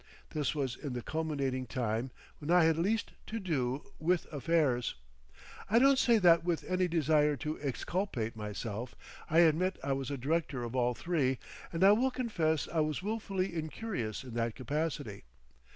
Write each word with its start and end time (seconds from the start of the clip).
This 0.31 0.55
was 0.55 0.75
in 0.75 0.93
the 0.93 1.03
culminating 1.03 1.67
time 1.67 2.09
when 2.39 2.49
I 2.49 2.63
had 2.63 2.75
least 2.75 3.11
to 3.27 3.39
do 3.39 3.91
with 3.99 4.25
affairs. 4.33 4.95
I 5.69 5.77
don't 5.77 5.99
say 5.99 6.17
that 6.17 6.43
with 6.43 6.63
any 6.63 6.87
desire 6.87 7.35
to 7.35 7.61
exculpate 7.61 8.35
myself; 8.35 8.95
I 9.29 9.41
admit 9.41 9.77
I 9.83 9.93
was 9.93 10.09
a 10.09 10.17
director 10.17 10.63
of 10.63 10.75
all 10.75 10.95
three, 10.95 11.37
and 11.71 11.83
I 11.83 11.91
will 11.91 12.09
confess 12.09 12.67
I 12.67 12.79
was 12.79 13.03
willfully 13.03 13.53
incurious 13.53 14.23
in 14.23 14.33
that 14.33 14.55
capacity. 14.55 15.25